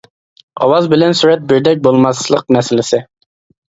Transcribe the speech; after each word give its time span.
ئاۋاز 0.63 0.87
بىلەن 0.93 1.15
سۈرەت 1.21 1.45
بىردەك 1.53 1.87
بولماسلىق 1.87 2.53
مەسىلىسى. 2.61 3.09